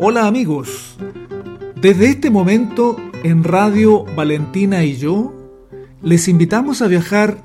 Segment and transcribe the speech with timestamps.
[0.00, 0.94] Hola amigos,
[1.74, 5.34] desde este momento en Radio Valentina y yo
[6.02, 7.42] les invitamos a viajar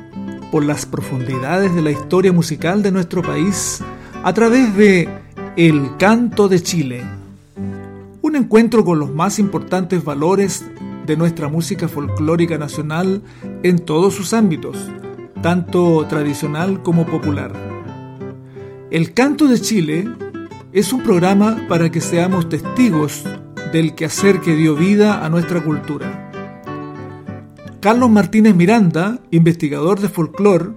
[0.51, 3.81] por las profundidades de la historia musical de nuestro país
[4.23, 5.09] a través de
[5.57, 7.03] El Canto de Chile,
[8.21, 10.63] un encuentro con los más importantes valores
[11.07, 13.23] de nuestra música folclórica nacional
[13.63, 14.77] en todos sus ámbitos,
[15.41, 17.51] tanto tradicional como popular.
[18.91, 20.07] El Canto de Chile
[20.73, 23.23] es un programa para que seamos testigos
[23.71, 26.31] del quehacer que dio vida a nuestra cultura.
[27.79, 30.71] Carlos Martínez Miranda, investigador de folclore,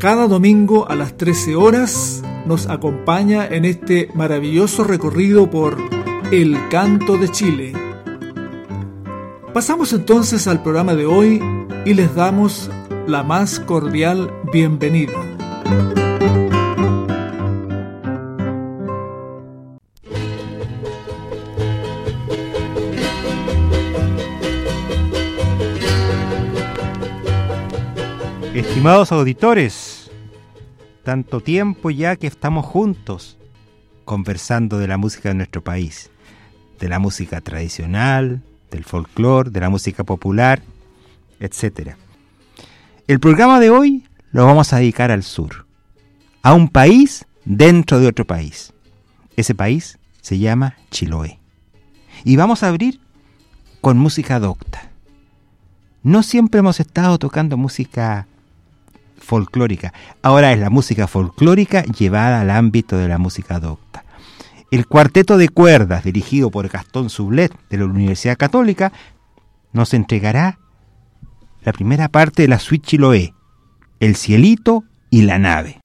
[0.00, 5.76] cada domingo a las 13 horas nos acompaña en este maravilloso recorrido por
[6.32, 7.72] El Canto de Chile.
[9.54, 11.40] Pasamos entonces al programa de hoy
[11.84, 12.70] y les damos
[13.06, 16.07] la más cordial bienvenida.
[28.78, 30.08] Estimados auditores,
[31.02, 33.36] tanto tiempo ya que estamos juntos
[34.04, 36.12] conversando de la música de nuestro país,
[36.78, 40.62] de la música tradicional, del folclore, de la música popular,
[41.40, 41.96] etc.
[43.08, 45.66] El programa de hoy lo vamos a dedicar al sur,
[46.42, 48.72] a un país dentro de otro país.
[49.34, 51.40] Ese país se llama Chiloé.
[52.22, 53.00] Y vamos a abrir
[53.80, 54.92] con música docta.
[56.04, 58.28] No siempre hemos estado tocando música
[59.18, 59.92] folclórica.
[60.22, 64.04] Ahora es la música folclórica llevada al ámbito de la música docta.
[64.70, 68.92] El cuarteto de cuerdas, dirigido por Gastón Sublet de la Universidad Católica,
[69.72, 70.58] nos entregará
[71.62, 73.34] la primera parte de la suite Chiloé,
[74.00, 75.80] El cielito y la nave.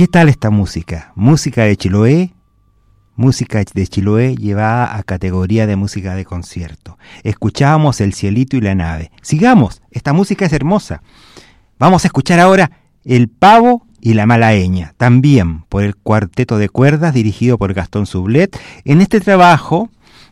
[0.00, 1.12] ¿Qué tal esta música?
[1.14, 2.32] Música de Chiloé,
[3.16, 6.96] música de Chiloé llevada a categoría de música de concierto.
[7.22, 9.10] Escuchábamos El cielito y la nave.
[9.20, 11.02] Sigamos, esta música es hermosa.
[11.78, 12.70] Vamos a escuchar ahora
[13.04, 18.58] El pavo y la malaeña, también por el cuarteto de cuerdas dirigido por Gastón Sublet,
[18.86, 19.90] en este trabajo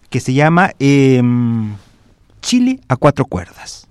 [0.08, 1.74] que se llama em,
[2.40, 3.87] Chile a cuatro cuerdas.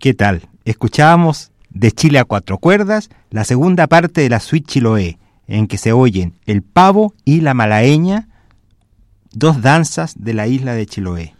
[0.00, 0.48] ¿Qué tal?
[0.64, 5.76] Escuchábamos de Chile a cuatro cuerdas la segunda parte de la suite Chiloé, en que
[5.76, 8.26] se oyen el pavo y la malaeña,
[9.30, 11.34] dos danzas de la isla de Chiloé.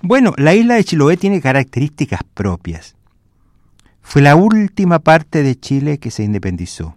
[0.00, 2.96] Bueno, la isla de Chiloé tiene características propias.
[4.00, 6.96] Fue la última parte de Chile que se independizó.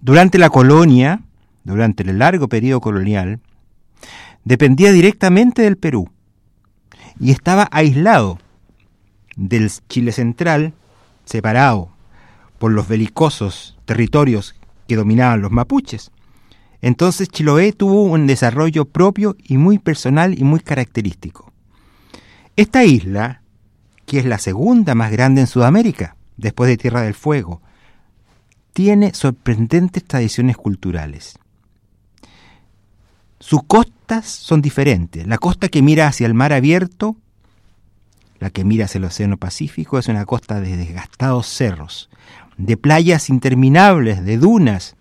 [0.00, 1.22] Durante la colonia,
[1.64, 3.40] durante el largo periodo colonial,
[4.44, 6.08] dependía directamente del Perú
[7.18, 8.38] y estaba aislado
[9.38, 10.74] del Chile central,
[11.24, 11.90] separado
[12.58, 14.56] por los belicosos territorios
[14.88, 16.10] que dominaban los mapuches.
[16.82, 21.52] Entonces Chiloé tuvo un desarrollo propio y muy personal y muy característico.
[22.56, 23.42] Esta isla,
[24.06, 27.62] que es la segunda más grande en Sudamérica, después de Tierra del Fuego,
[28.72, 31.38] tiene sorprendentes tradiciones culturales.
[33.38, 35.26] Sus costas son diferentes.
[35.26, 37.16] La costa que mira hacia el mar abierto
[38.40, 42.08] la que mira hacia el Océano Pacífico es una costa de desgastados cerros,
[42.56, 44.96] de playas interminables, de dunas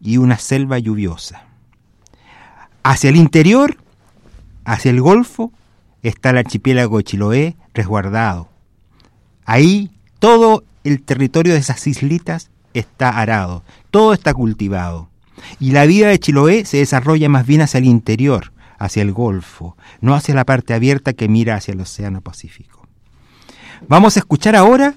[0.00, 1.44] y una selva lluviosa.
[2.82, 3.76] Hacia el interior,
[4.64, 5.52] hacia el Golfo,
[6.02, 8.48] está el archipiélago de Chiloé resguardado.
[9.44, 15.08] Ahí todo el territorio de esas islitas está arado, todo está cultivado.
[15.60, 19.76] Y la vida de Chiloé se desarrolla más bien hacia el interior, hacia el Golfo,
[20.00, 22.86] no hacia la parte abierta que mira hacia el Océano Pacífico.
[23.86, 24.94] Vamos a escuchar ahora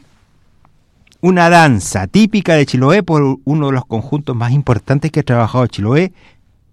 [1.22, 5.68] una danza típica de Chiloé por uno de los conjuntos más importantes que ha trabajado
[5.68, 6.14] Chiloé,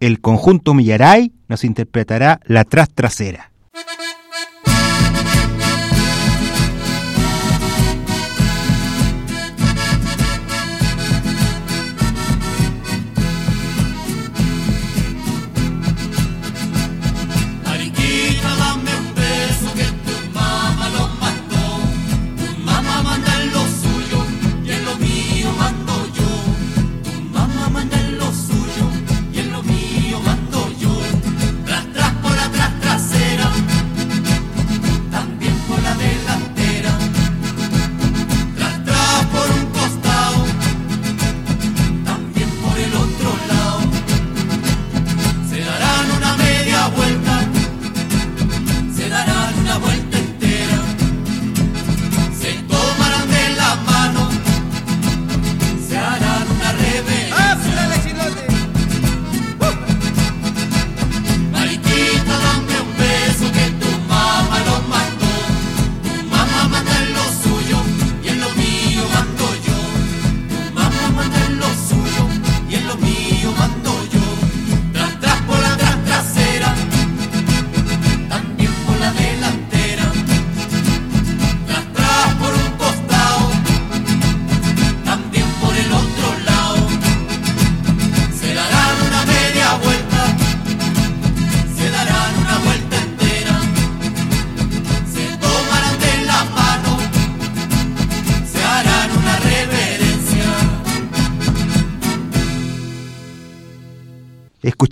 [0.00, 3.50] el conjunto Millaray nos interpretará La Tras Trasera.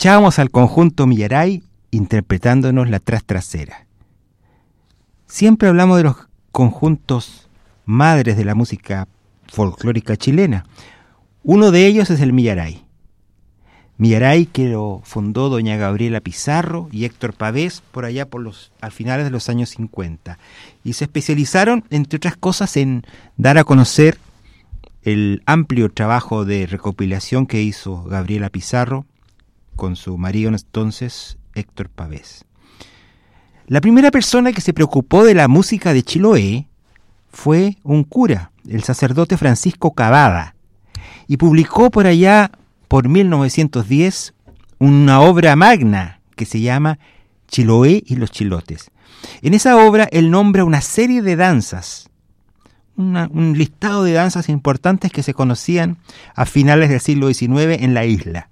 [0.06, 3.88] Escuchábamos al conjunto Millaray interpretándonos la tras trasera.
[5.26, 7.48] Siempre hablamos de los conjuntos
[7.86, 9.08] madres de la música
[9.48, 10.64] folclórica chilena.
[11.42, 12.84] Uno de ellos es el Millaray.
[13.98, 18.92] Millaray que lo fundó doña Gabriela Pizarro y Héctor Pavés por allá por los al
[18.92, 20.38] finales de los años 50
[20.84, 23.04] y se especializaron entre otras cosas en
[23.36, 24.18] dar a conocer
[25.02, 29.04] el amplio trabajo de recopilación que hizo Gabriela Pizarro
[29.76, 32.44] con su marido entonces, Héctor Pavés.
[33.66, 36.68] La primera persona que se preocupó de la música de Chiloé
[37.28, 40.54] fue un cura, el sacerdote Francisco Cavada,
[41.28, 42.50] y publicó por allá,
[42.88, 44.34] por 1910,
[44.78, 46.98] una obra magna que se llama
[47.48, 48.90] Chiloé y los Chilotes.
[49.42, 52.08] En esa obra él nombra una serie de danzas,
[52.96, 55.98] un listado de danzas importantes que se conocían
[56.34, 58.48] a finales del siglo XIX en la isla.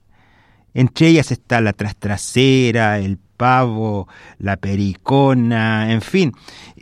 [0.74, 6.32] Entre ellas está la trastrasera, el pavo, la pericona, en fin.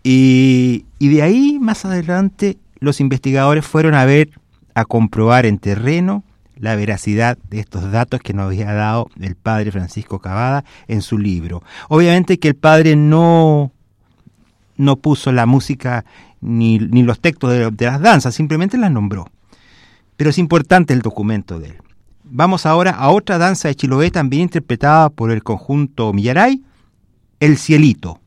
[0.02, 4.30] Y, de ahí más adelante los investigadores fueron a ver,
[4.74, 6.24] a comprobar en terreno
[6.56, 11.18] la veracidad de estos datos que nos había dado el padre Francisco Cavada en su
[11.18, 11.62] libro.
[11.88, 13.72] Obviamente que el padre no,
[14.76, 16.04] no puso la música
[16.40, 19.28] ni, los textos de, de las danzas, simplemente las nombró.
[20.16, 21.76] Pero es importante el documento de él.
[22.34, 26.62] Vamos ahora a otra danza de Chiloé también interpretada por el conjunto Millaray,
[27.40, 28.21] El Cielito.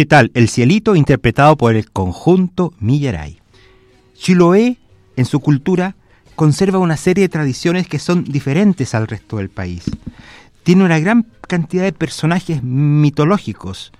[0.00, 0.30] ¿Qué tal?
[0.32, 3.38] El cielito interpretado por el conjunto Millaray.
[4.14, 4.78] Chiloé,
[5.16, 5.94] en su cultura,
[6.36, 9.90] conserva una serie de tradiciones que son diferentes al resto del país.
[10.62, 13.92] Tiene una gran cantidad de personajes mitológicos.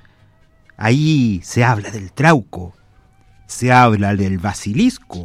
[0.78, 2.72] Ahí se habla del trauco,
[3.46, 5.24] se habla del basilisco,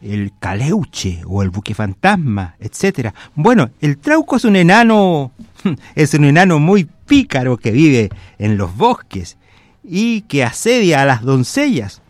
[0.00, 3.10] el caleuche o el buque fantasma, etc.
[3.34, 5.32] Bueno, el trauco es un enano,
[5.94, 8.08] es un enano muy pícaro que vive
[8.38, 9.36] en los bosques
[9.84, 12.02] y que asedia a las doncellas.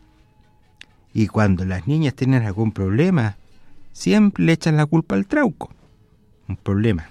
[1.14, 3.36] Y cuando las niñas tienen algún problema,
[3.92, 5.70] siempre le echan la culpa al trauco.
[6.48, 7.10] Un problema.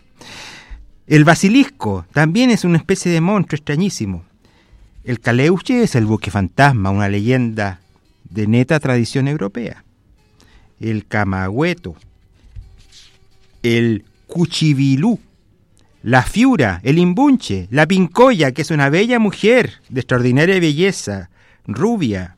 [1.07, 4.23] El basilisco también es una especie de monstruo extrañísimo.
[5.03, 7.79] El caleuche es el buque fantasma, una leyenda
[8.29, 9.83] de neta tradición europea
[10.81, 11.95] el camagüeto,
[13.61, 15.19] el cuchivilú,
[16.03, 21.29] la fiura, el imbunche, la pincoya, que es una bella mujer de extraordinaria belleza,
[21.65, 22.37] rubia,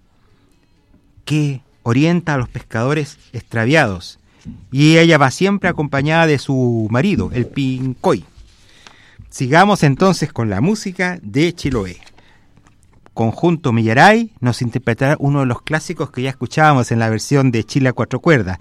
[1.25, 4.20] que orienta a los pescadores extraviados.
[4.72, 8.25] Y ella va siempre acompañada de su marido, el pincoy.
[9.29, 12.01] Sigamos entonces con la música de Chiloé
[13.13, 17.63] conjunto Millaray nos interpretará uno de los clásicos que ya escuchábamos en la versión de
[17.63, 18.58] Chile a cuatro cuerdas.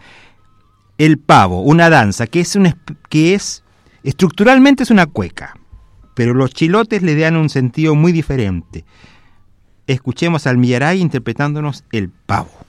[0.98, 2.74] El pavo, una danza que es, un,
[3.08, 3.62] que es
[4.04, 5.56] estructuralmente es una cueca,
[6.14, 8.84] pero los chilotes le dan un sentido muy diferente.
[9.86, 12.61] Escuchemos al Millaray interpretándonos el pavo.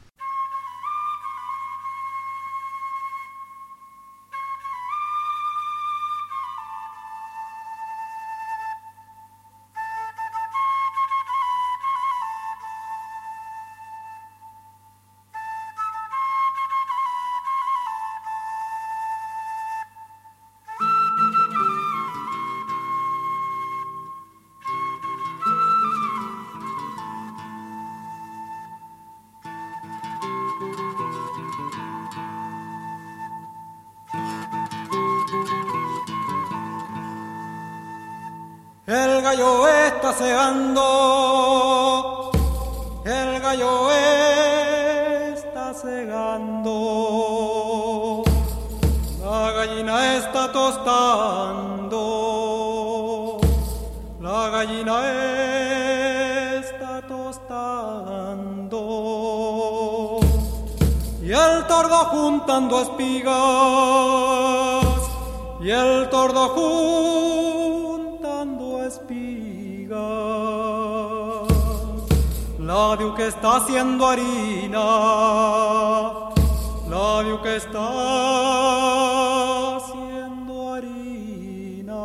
[39.34, 40.82] El gallo está cegando,
[43.04, 43.92] el gallo
[45.34, 46.72] está cegando,
[49.24, 51.98] la gallina está tostando,
[54.22, 55.02] la gallina
[56.60, 58.80] está tostando,
[61.24, 63.34] y el tordo juntando espigas,
[65.60, 67.13] y el tordo juntando
[72.96, 74.80] que está haciendo harina,
[76.88, 77.80] radio que está
[79.78, 81.96] haciendo harina.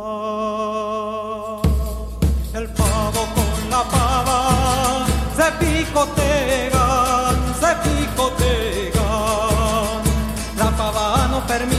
[2.55, 5.05] El pavo con la pava
[5.37, 8.97] se picotegan, se picotegan.
[10.57, 11.78] La pava no permite.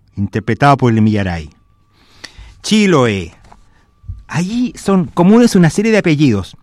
[0.21, 1.49] Interpretado por el Millaray.
[2.61, 3.33] Chiloé.
[4.27, 6.55] Allí son comunes una serie de apellidos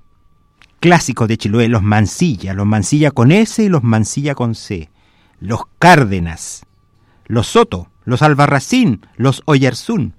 [0.78, 4.90] clásicos de Chiloé, los Mansilla, los Mansilla con S y los Mansilla con C,
[5.40, 6.66] los Cárdenas,
[7.26, 10.14] los Soto, los Albarracín, los Oyarzún,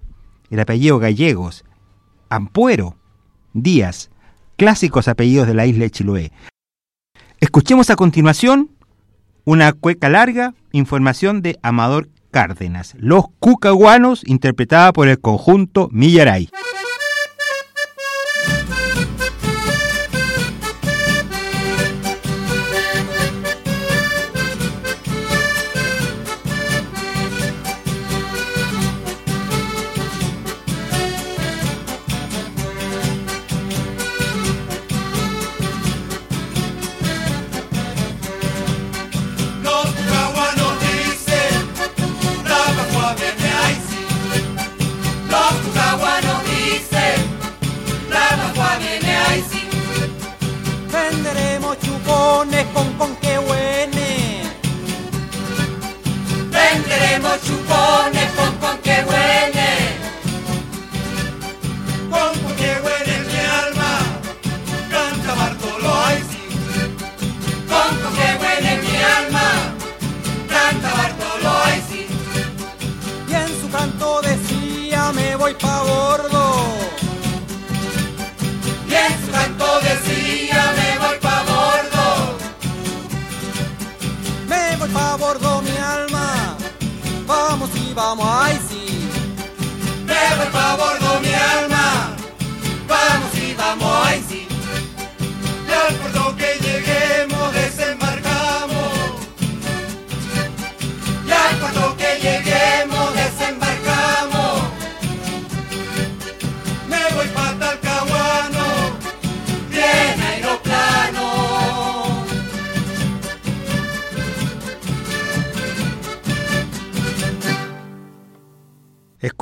[0.50, 1.64] el apellido gallegos,
[2.28, 2.98] Ampuero,
[3.54, 4.12] Díaz,
[4.58, 6.32] clásicos apellidos de la isla de Chiloé.
[7.40, 8.72] Escuchemos a continuación
[9.46, 12.96] una cueca larga, información de Amador Cárdenas.
[12.98, 16.50] Los Cucaguanos, interpretada por el conjunto Millaray.
[52.74, 53.29] Con que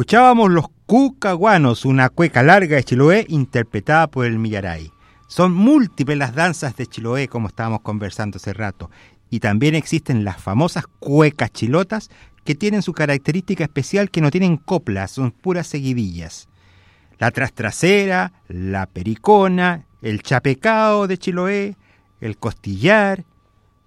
[0.08, 4.89] Escuchábamos los cucaguanos, una cueca larga de Chiloé interpretada por el Millaray.
[5.28, 8.89] Son múltiples las danzas de Chiloé, como estábamos conversando hace rato,
[9.30, 12.10] y también existen las famosas cuecas chilotas
[12.46, 16.48] que tienen su característica especial que no tienen coplas, son puras seguidillas.
[17.20, 21.76] La trastrasera, la pericona, el chapecao de Chiloé,
[22.22, 23.26] el costillar,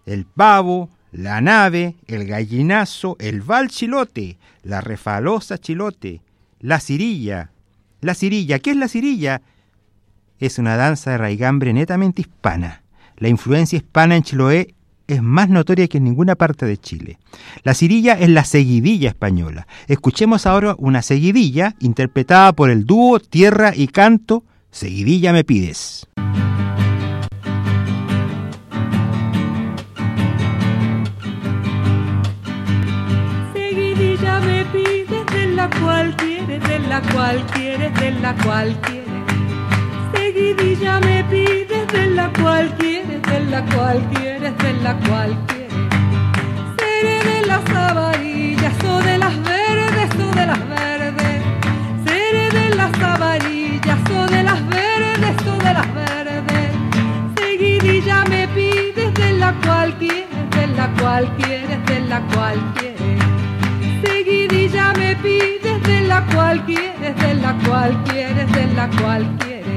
[0.04, 6.20] el pavo, la nave, el gallinazo, el val chilote, la refalosa chilote,
[6.60, 7.50] la cirilla.
[8.00, 9.42] La cirilla, ¿qué es la cirilla?
[10.38, 12.82] Es una danza de raigambre netamente hispana.
[13.16, 14.74] La influencia hispana en Chiloé
[15.06, 17.18] es más notoria que en ninguna parte de Chile.
[17.62, 19.66] La cirilla es la seguidilla española.
[19.88, 26.06] Escuchemos ahora una seguidilla interpretada por el dúo Tierra y Canto, Seguidilla me pides.
[37.00, 39.08] La cual quieres, de la cual quieres.
[40.12, 45.72] Seguidilla me pides de la cual quieres, de la cual quieres, de la cual quieres.
[46.78, 51.42] Seré de las amarillas o de las verdes o de las verdes.
[52.06, 56.70] Seré de las amarillas o de las verdes o de las verdes.
[57.36, 63.29] Seguidilla me pides de la cual quieres, de la cual quieres, de la cual quieres.
[64.50, 69.69] Seguidilla me pides de la cual quieres, de la cual quieres, de la cual quieres.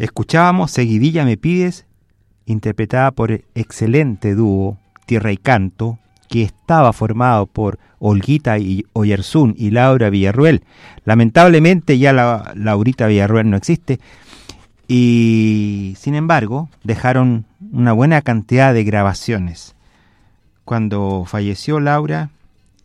[0.00, 1.84] Escuchábamos Seguidilla me pides,
[2.46, 5.98] interpretada por el excelente dúo Tierra y Canto,
[6.30, 10.62] que estaba formado por Olguita y Oyerzún y Laura Villarruel.
[11.04, 14.00] Lamentablemente ya la Laurita Villarruel no existe.
[14.88, 19.74] Y sin embargo, dejaron una buena cantidad de grabaciones.
[20.64, 22.30] Cuando falleció Laura,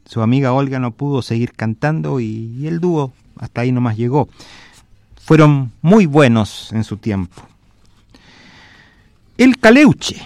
[0.04, 4.28] su amiga Olga no pudo seguir cantando y, y el dúo hasta ahí nomás llegó
[5.26, 7.42] fueron muy buenos en su tiempo.
[9.40, 10.22] El Caleuche.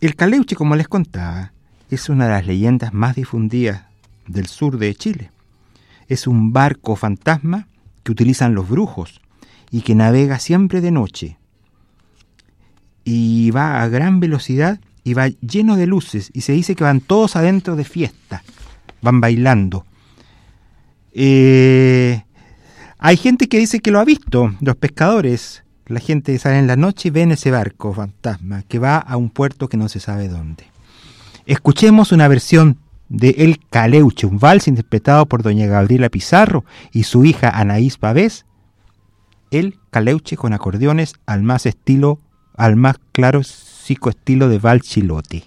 [0.00, 1.52] El Caleuche, como les contaba,
[1.90, 3.82] es una de las leyendas más difundidas
[4.28, 5.32] del sur de Chile.
[6.06, 7.66] Es un barco fantasma
[8.04, 9.20] que utilizan los brujos
[9.72, 11.36] y que navega siempre de noche.
[13.02, 17.00] Y va a gran velocidad y va lleno de luces y se dice que van
[17.00, 18.44] todos adentro de fiesta,
[19.02, 19.84] van bailando.
[21.12, 22.22] Eh,
[22.98, 25.62] hay gente que dice que lo ha visto, los pescadores.
[25.86, 29.30] La gente sale en la noche y ven ese barco fantasma que va a un
[29.30, 30.64] puerto que no se sabe dónde.
[31.46, 37.24] Escuchemos una versión de El Caleuche, un vals interpretado por doña Gabriela Pizarro y su
[37.24, 38.44] hija Anaís Pavés.
[39.50, 42.18] El Caleuche con acordeones al más estilo,
[42.54, 45.44] al más claro psicoestilo de vals chilote.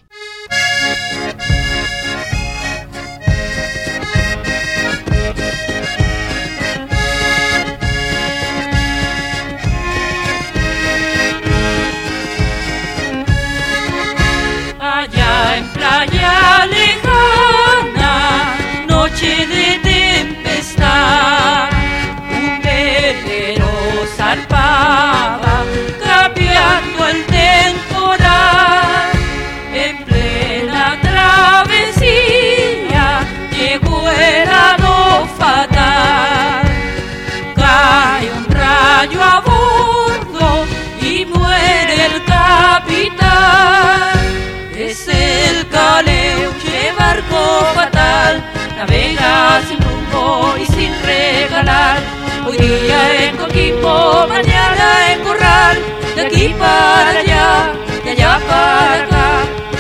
[48.78, 51.98] Navega sin rumbo y sin regalar.
[52.46, 55.78] Hoy día en Coquimbo, mañana en Corral,
[56.15, 59.30] de aquí para allá, de allá para acá.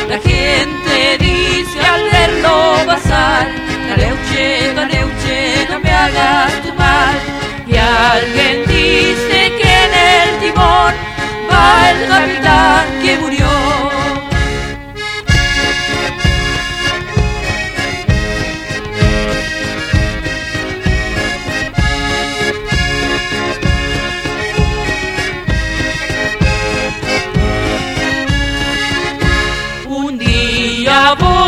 [0.09, 3.47] La gente dice al verlo pasar,
[3.89, 7.15] Caleuche, Caleuche, no me hagas tu mal.
[7.67, 10.93] Y alguien dice que en el timón
[11.49, 13.40] va el capitán que murió.
[30.91, 31.40] Día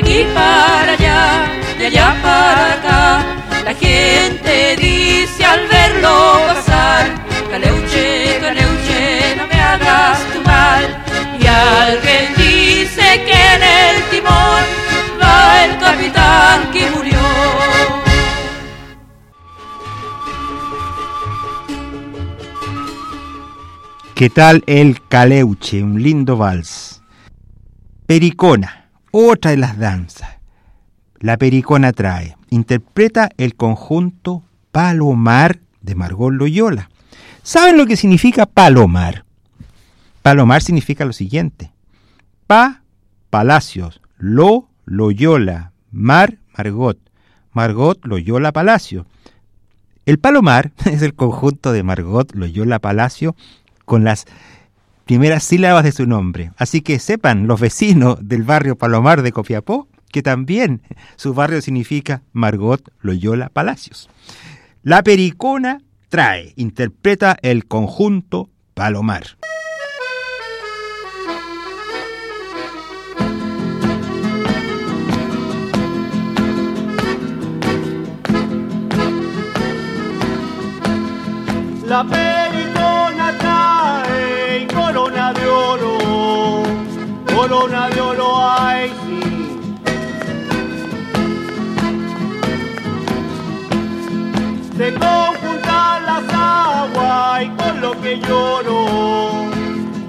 [0.00, 1.46] aquí para allá,
[1.78, 3.24] de allá para acá.
[3.64, 7.06] La gente dice al verlo pasar,
[7.50, 10.84] Caleuche, Caleuche, no me hagas tu mal.
[11.40, 14.62] Y alguien dice que en el timón
[15.20, 17.20] va el capitán que murió.
[24.14, 25.82] ¿Qué tal el caleuche?
[25.82, 27.02] Un lindo vals.
[28.06, 28.79] Pericona,
[29.10, 30.38] otra de las danzas.
[31.18, 34.42] La pericona trae, interpreta el conjunto
[34.72, 36.90] Palomar de Margot Loyola.
[37.42, 39.24] ¿Saben lo que significa palomar?
[40.22, 41.72] Palomar significa lo siguiente.
[42.46, 42.82] Pa,
[43.30, 44.00] Palacios.
[44.18, 45.72] Lo, Loyola.
[45.90, 46.98] Mar, Margot.
[47.52, 49.06] Margot, Loyola, Palacio.
[50.06, 53.36] El Palomar es el conjunto de Margot Loyola Palacio
[53.84, 54.26] con las
[55.10, 56.52] primeras sílabas de su nombre.
[56.56, 60.82] Así que sepan los vecinos del barrio Palomar de Copiapó que también
[61.16, 64.08] su barrio significa Margot Loyola Palacios.
[64.84, 69.24] La Pericona trae, interpreta el conjunto Palomar.
[81.84, 82.49] La pericona
[94.90, 98.86] Se conjuntan las aguas y con lo que lloro,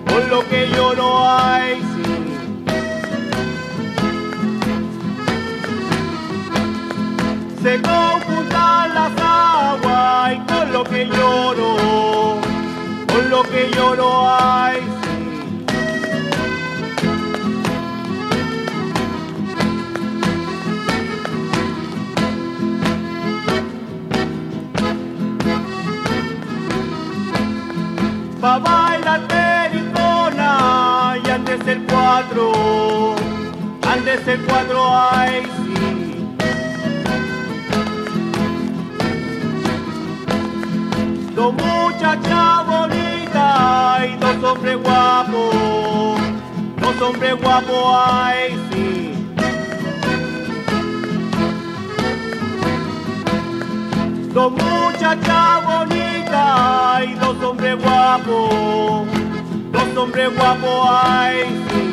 [0.07, 2.03] con lo que lloro ay sí.
[7.61, 11.75] Se conjuntan las aguas y con lo que lloro,
[13.07, 15.00] con lo que lloro ay sí.
[28.41, 33.13] Pa' bailar pericona y antes el cuatro,
[33.87, 36.25] antes el cuatro ay sí.
[41.35, 46.19] Dos muchachas bonitas y dos hombres guapos,
[46.81, 49.13] dos hombres guapos, ay sí.
[54.33, 59.05] Dos muchachas bonitas y dos hombres guapos,
[59.71, 61.87] dos hombres guapos, ay sí.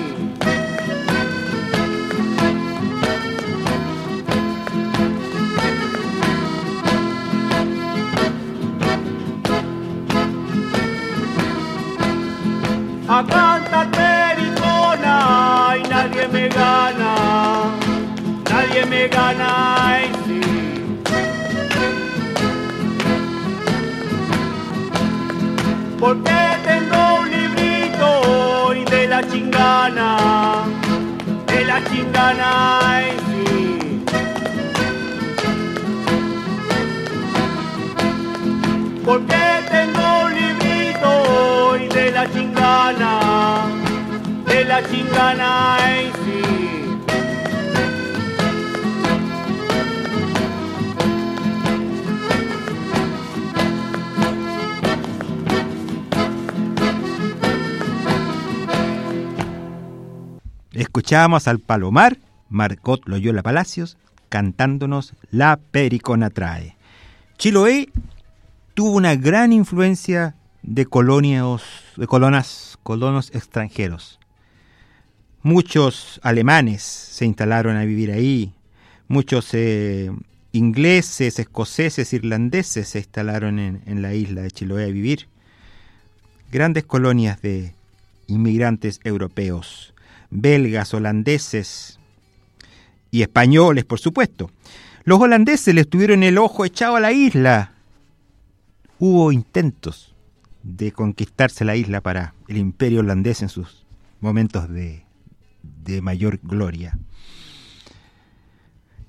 [13.11, 17.14] a cantar pericona y nadie me gana,
[18.51, 20.58] nadie me gana, ay sí.
[25.98, 26.30] Porque
[26.64, 30.64] tengo un librito y de la chingana,
[31.46, 34.04] de la chingana, sí.
[39.04, 43.12] Porque tengo un librito y de la chingana,
[44.46, 45.78] de la chingana,
[46.24, 46.28] sí.
[60.88, 62.16] Escuchábamos al Palomar,
[62.48, 63.98] Marcot Loyola Palacios,
[64.31, 66.77] cantándonos La Pericona Trae.
[67.37, 67.90] Chiloé
[68.72, 71.62] tuvo una gran influencia de colonias,
[71.94, 74.18] de colonas, colonos extranjeros.
[75.42, 78.55] Muchos alemanes se instalaron a vivir ahí,
[79.09, 80.11] muchos eh,
[80.53, 85.29] ingleses, escoceses, irlandeses se instalaron en la isla de Chiloé a vivir.
[86.51, 87.74] Grandes colonias de
[88.27, 89.92] inmigrantes europeos,
[90.31, 91.99] belgas, holandeses
[93.11, 94.51] y españoles, por supuesto.
[95.05, 97.73] Los holandeses les tuvieron el ojo echado a la isla.
[98.99, 100.14] Hubo intentos
[100.62, 103.87] de conquistarse la isla para el imperio holandés en sus
[104.21, 105.05] momentos de,
[105.62, 106.99] de mayor gloria.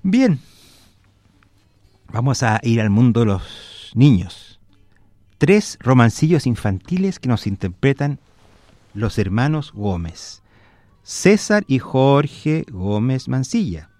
[0.02, 0.40] Bien,
[2.10, 4.58] vamos a ir al mundo de los niños.
[5.38, 8.18] Tres romancillos infantiles que nos interpretan
[8.94, 10.39] los hermanos Gómez,
[11.02, 13.90] César y Jorge Gómez Mancilla,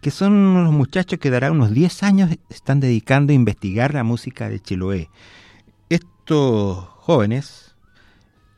[0.00, 4.48] que son unos muchachos que dará unos 10 años están dedicando a investigar la música
[4.48, 5.10] de Chiloé.
[5.88, 7.74] Estos jóvenes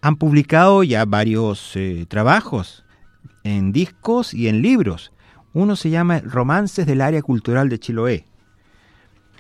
[0.01, 2.85] han publicado ya varios eh, trabajos
[3.45, 5.13] en discos y en libros.
[5.53, 8.25] Uno se llama Romances del área cultural de Chiloé.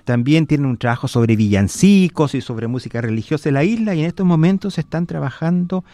[0.04, 4.06] También tienen un trabajo sobre villancicos y sobre música religiosa de la isla y en
[4.06, 5.84] estos momentos están trabajando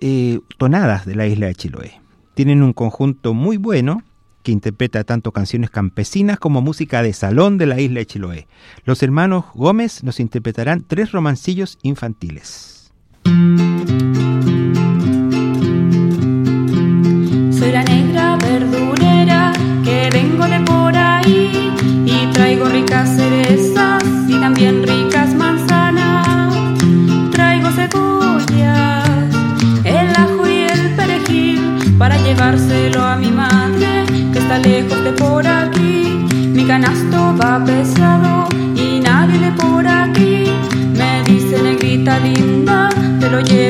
[0.00, 2.00] eh, tonadas de la isla de Chiloé.
[2.34, 4.02] Tienen un conjunto muy bueno
[4.42, 8.48] que interpreta tanto canciones campesinas como música de salón de la isla de Chiloé.
[8.84, 12.92] Los hermanos Gómez nos interpretarán tres romancillos infantiles.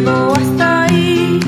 [0.00, 1.40] Llevo hasta ahí.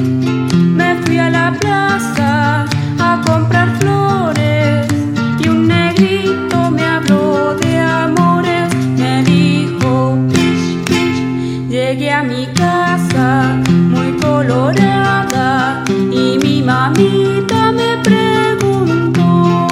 [0.78, 2.66] Me fui a la plaza
[2.98, 4.86] a comprar flores
[5.42, 8.68] y un negrito me habló de amores.
[8.98, 11.68] Me dijo, pish, pish.
[11.68, 13.56] Llegué a mi casa
[13.94, 19.66] muy colorada y mi mamita me preguntó,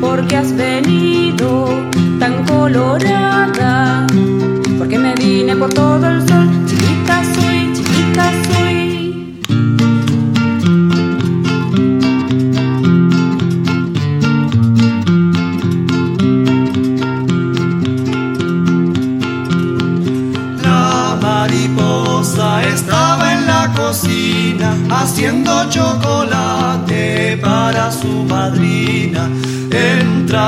[0.00, 1.68] ¿por qué has venido
[2.18, 4.06] tan colorada?
[4.78, 6.13] Porque me vine por todo el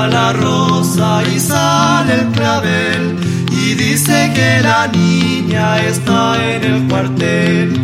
[0.09, 3.17] la rosa y sale el clavel
[3.51, 7.79] y dice que la niña está en el cuartel.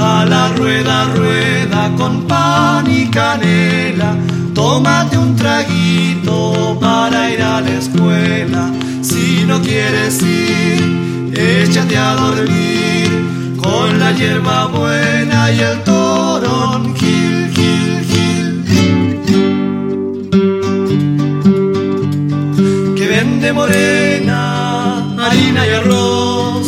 [0.00, 4.16] A la rueda, rueda con pan y canela.
[4.54, 8.70] Tómate un traguito para ir a la escuela.
[9.02, 16.94] Si no quieres ir, échate a dormir con la hierba buena y el torón.
[23.64, 26.66] Morena, harina y arroz.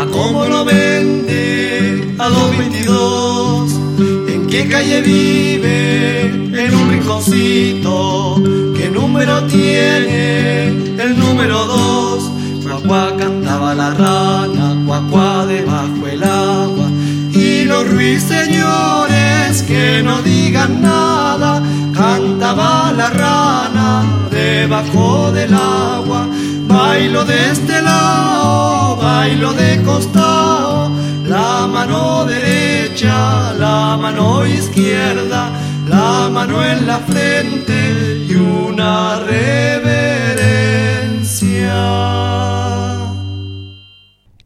[0.00, 2.14] ¿A cómo lo vende?
[2.18, 4.32] A 2.22.
[4.32, 6.30] ¿En qué calle vive?
[6.62, 8.40] En un rinconcito.
[8.76, 10.68] ¿Qué número tiene?
[11.04, 12.30] El número 2.
[12.62, 16.88] Cuacuá cantaba la rana, cuacuá debajo el agua.
[17.32, 21.60] Y los ruiseñores que no digan nada,
[21.92, 24.19] cantaba la rana
[24.50, 26.28] debajo del agua.
[26.66, 30.90] Bailo de este lado, bailo de costado,
[31.24, 35.50] la mano derecha, la mano izquierda,
[35.88, 40.10] la mano en la frente y una reverencia.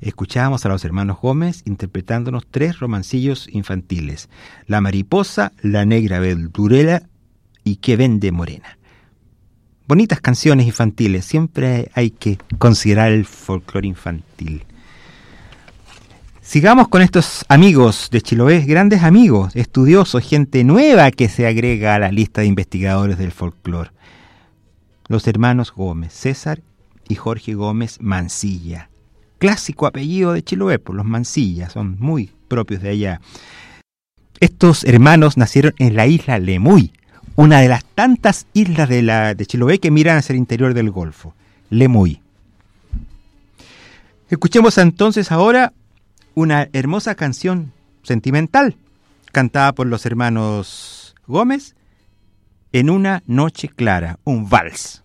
[0.01, 4.29] Escuchábamos a los hermanos Gómez interpretándonos tres romancillos infantiles:
[4.67, 7.03] La mariposa, La negra verdurera
[7.65, 8.74] y Que vende morena.
[9.87, 14.65] Bonitas canciones infantiles, siempre hay que considerar el folclore infantil.
[16.41, 21.99] Sigamos con estos amigos de Chiloé, grandes amigos, estudiosos, gente nueva que se agrega a
[21.99, 23.91] la lista de investigadores del folclore.
[25.09, 26.63] Los hermanos Gómez, César
[27.07, 28.89] y Jorge Gómez Mancilla.
[29.39, 33.21] Clásico apellido de Chiloé, por los Mancilla, son muy propios de allá.
[34.41, 36.93] Estos hermanos nacieron en la isla Lemuy,
[37.37, 40.91] una de las tantas islas de, la, de Chiloé que miran hacia el interior del
[40.91, 41.35] Golfo.
[41.71, 42.21] Lemuy.
[44.29, 45.73] Escuchemos entonces ahora
[46.35, 47.73] una hermosa canción
[48.03, 48.77] sentimental
[49.33, 51.75] cantada por los hermanos Gómez
[52.73, 55.04] en una noche clara, un vals.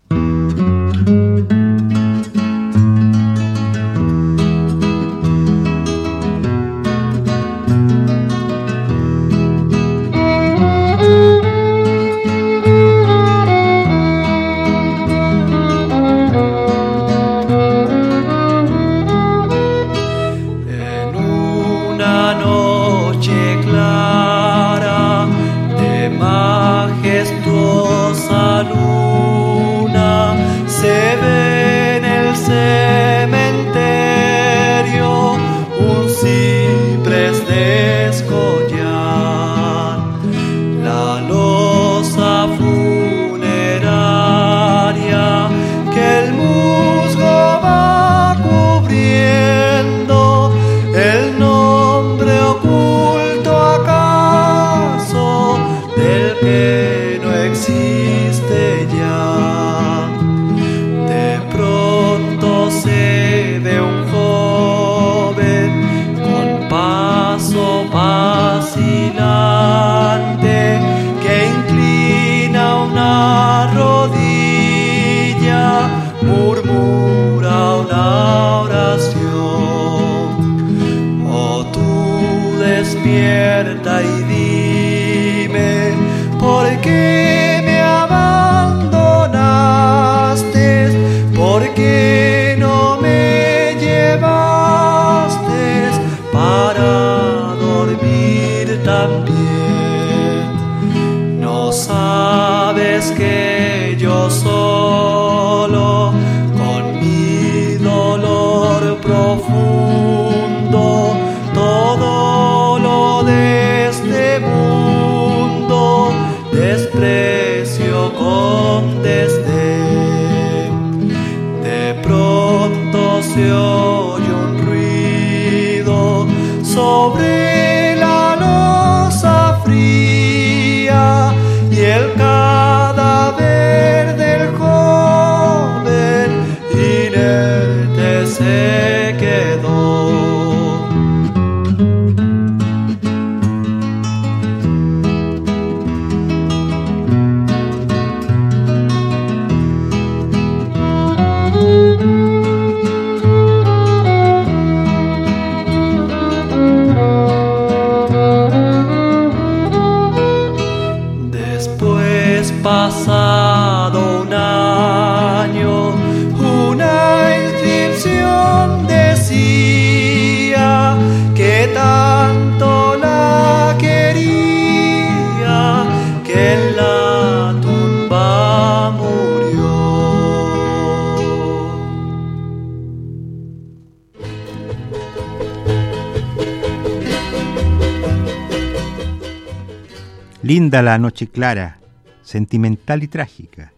[190.41, 191.79] Linda la noche clara,
[192.21, 193.73] sentimental y trágica.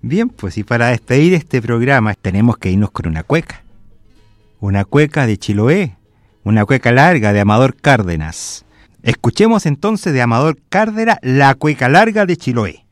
[0.00, 3.64] Bien, pues y para despedir este programa tenemos que irnos con una cueca.
[4.60, 5.96] Una cueca de Chiloé,
[6.44, 8.64] una cueca larga de Amador Cárdenas.
[9.02, 12.87] Escuchemos entonces de Amador Cárdenas la cueca larga de Chiloé.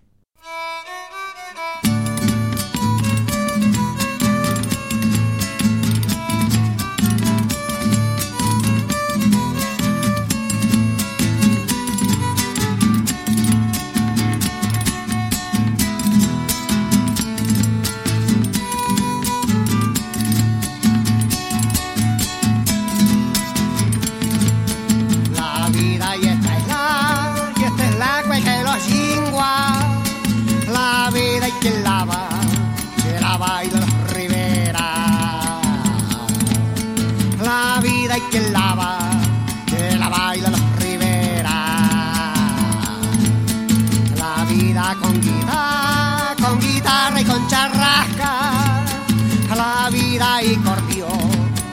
[49.96, 51.30] Vida y cordión,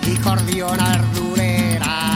[0.08, 2.14] y cordiona verdurera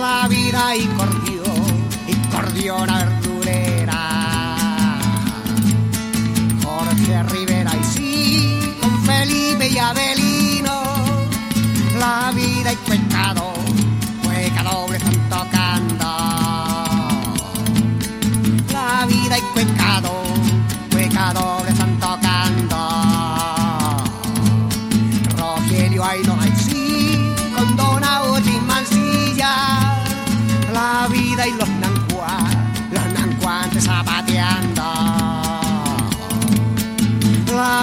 [0.00, 1.64] la vida y cordión,
[2.06, 4.00] y cordiona verdurera.
[6.64, 10.29] Jorge Rivera y sí, con Felipe y Abelino,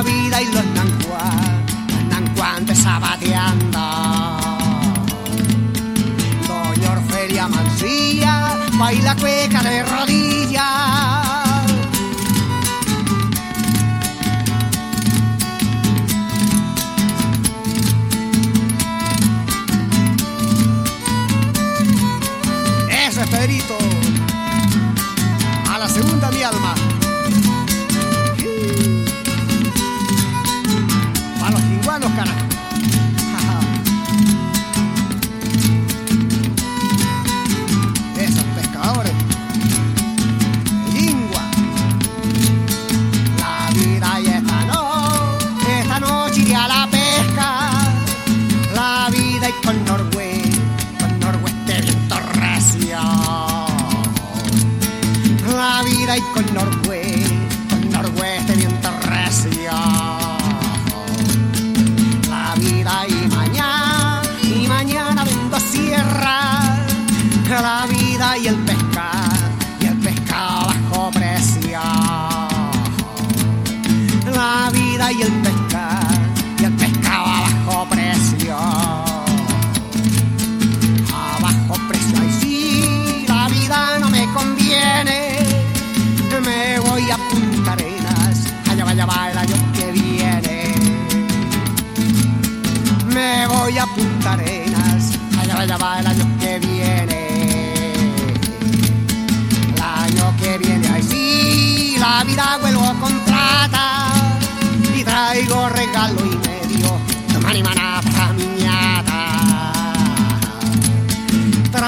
[0.04, 1.32] Vida y los nancuá,
[1.88, 3.80] los nancuantes zapateando.
[6.48, 11.17] Doña Orfelia Mancilla, baila cueca de rodillas.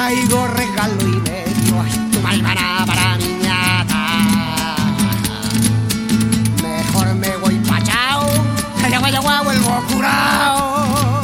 [0.10, 4.76] Traigo regalo y medio, tu marimana para mi ñata.
[6.64, 8.26] Mejor me voy pa' chao,
[8.84, 11.22] allá vaya guau, vuelvo curao.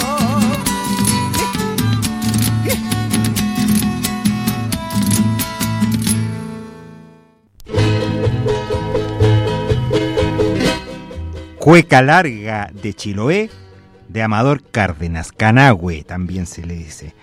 [11.57, 13.49] Cueca larga de Chiloé,
[14.09, 17.15] de Amador Cárdenas, Canagüe también se le dice.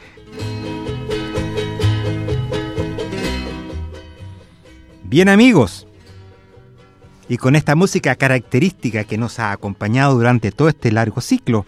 [5.12, 5.86] Bien amigos,
[7.28, 11.66] y con esta música característica que nos ha acompañado durante todo este largo ciclo,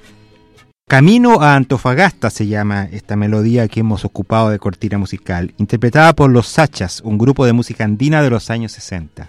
[0.89, 6.31] Camino a Antofagasta se llama esta melodía que hemos ocupado de cortina musical, interpretada por
[6.31, 9.29] los Sachas, un grupo de música andina de los años 60.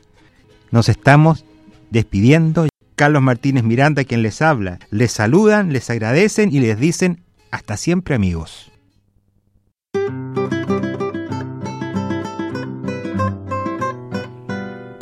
[0.72, 1.44] Nos estamos
[1.90, 2.70] despidiendo.
[2.96, 8.16] Carlos Martínez Miranda, quien les habla, les saludan, les agradecen y les dicen hasta siempre
[8.16, 8.72] amigos.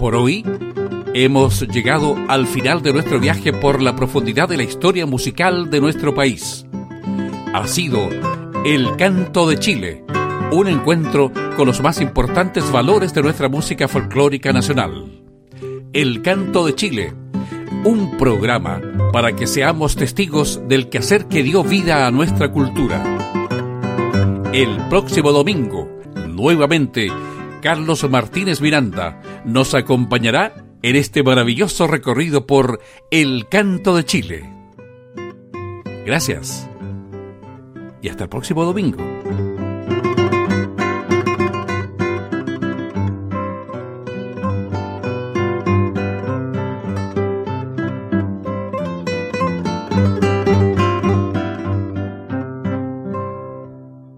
[0.03, 0.43] Por hoy
[1.13, 5.79] hemos llegado al final de nuestro viaje por la profundidad de la historia musical de
[5.79, 6.65] nuestro país.
[7.53, 8.09] Ha sido
[8.65, 10.03] El Canto de Chile,
[10.51, 15.21] un encuentro con los más importantes valores de nuestra música folclórica nacional.
[15.93, 17.13] El Canto de Chile,
[17.85, 18.81] un programa
[19.13, 23.01] para que seamos testigos del quehacer que dio vida a nuestra cultura.
[24.51, 25.87] El próximo domingo,
[26.27, 27.07] nuevamente,
[27.63, 34.49] Carlos Martínez Miranda nos acompañará en este maravilloso recorrido por El Canto de Chile.
[36.05, 36.69] Gracias.
[38.01, 38.97] Y hasta el próximo domingo.